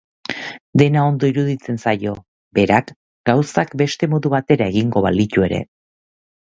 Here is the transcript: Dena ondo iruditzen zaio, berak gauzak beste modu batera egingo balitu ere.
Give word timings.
Dena 0.81 1.03
ondo 1.09 1.29
iruditzen 1.33 1.77
zaio, 1.85 2.15
berak 2.59 2.91
gauzak 3.33 3.77
beste 3.83 4.13
modu 4.17 4.35
batera 4.39 4.73
egingo 4.75 5.07
balitu 5.11 5.49
ere. 5.53 5.67